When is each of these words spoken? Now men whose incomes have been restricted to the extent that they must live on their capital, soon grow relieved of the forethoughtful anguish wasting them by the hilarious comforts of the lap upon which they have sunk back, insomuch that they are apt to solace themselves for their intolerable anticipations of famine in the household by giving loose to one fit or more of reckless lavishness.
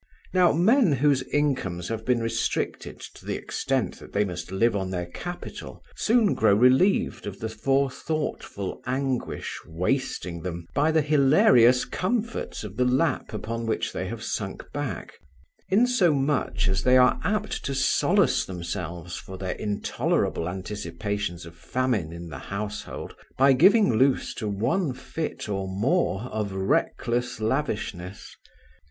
Now 0.33 0.51
men 0.51 0.93
whose 0.93 1.21
incomes 1.31 1.89
have 1.89 2.05
been 2.05 2.23
restricted 2.23 2.99
to 3.01 3.23
the 3.23 3.35
extent 3.35 3.99
that 3.99 4.13
they 4.13 4.25
must 4.25 4.51
live 4.51 4.75
on 4.75 4.89
their 4.89 5.05
capital, 5.05 5.83
soon 5.95 6.33
grow 6.33 6.55
relieved 6.55 7.27
of 7.27 7.37
the 7.39 7.47
forethoughtful 7.49 8.81
anguish 8.87 9.59
wasting 9.67 10.41
them 10.41 10.65
by 10.73 10.89
the 10.91 11.03
hilarious 11.03 11.85
comforts 11.85 12.63
of 12.63 12.77
the 12.77 12.83
lap 12.83 13.31
upon 13.31 13.67
which 13.67 13.93
they 13.93 14.07
have 14.07 14.23
sunk 14.23 14.71
back, 14.73 15.19
insomuch 15.69 16.65
that 16.65 16.79
they 16.79 16.97
are 16.97 17.19
apt 17.23 17.63
to 17.65 17.75
solace 17.75 18.43
themselves 18.43 19.17
for 19.17 19.37
their 19.37 19.51
intolerable 19.53 20.49
anticipations 20.49 21.45
of 21.45 21.55
famine 21.55 22.11
in 22.11 22.27
the 22.29 22.39
household 22.39 23.13
by 23.37 23.53
giving 23.53 23.93
loose 23.95 24.33
to 24.33 24.47
one 24.47 24.93
fit 24.95 25.47
or 25.47 25.67
more 25.67 26.21
of 26.31 26.53
reckless 26.53 27.39
lavishness. 27.39 28.35